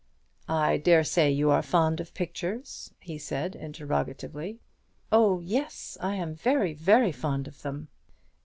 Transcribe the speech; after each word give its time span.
"I 0.49 0.77
dare 0.77 1.03
say 1.03 1.29
you 1.29 1.51
are 1.51 1.61
fond 1.61 1.99
of 1.99 2.15
pictures?" 2.15 2.91
he 2.99 3.19
said, 3.19 3.55
interrogatively. 3.55 4.59
"Oh 5.11 5.41
yes, 5.41 5.95
I 6.01 6.15
am 6.15 6.33
very, 6.33 6.73
very 6.73 7.11
fond 7.11 7.47
of 7.47 7.61
them." 7.61 7.87